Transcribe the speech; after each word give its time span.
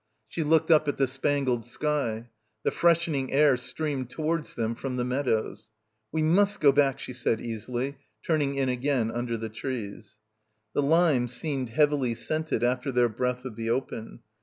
She 0.27 0.41
looked 0.41 0.71
up 0.71 0.87
at 0.87 0.97
the 0.97 1.05
spangled 1.05 1.63
sky. 1.63 2.29
The 2.63 2.71
freshening 2.71 3.31
air 3.31 3.55
streamed 3.55 4.09
to 4.09 4.21
wards 4.23 4.55
them 4.55 4.73
from 4.73 4.95
the 4.97 5.03
meadows. 5.05 5.69
"We 6.11 6.23
must 6.23 6.59
go 6.59 6.71
back," 6.71 6.97
she 6.99 7.13
said 7.13 7.39
easily, 7.39 7.97
turning 8.25 8.55
in 8.55 8.67
again 8.67 9.11
under 9.11 9.37
the 9.37 9.47
trees. 9.49 10.17
The 10.73 10.81
limes 10.81 11.33
seemed 11.35 11.69
heavily 11.69 12.15
scented 12.15 12.63
after 12.63 12.91
their 12.91 13.09
breath 13.09 13.45
of 13.45 13.55
the 13.55 13.69
open. 13.69 14.21